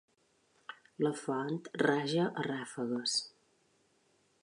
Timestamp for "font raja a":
1.19-2.49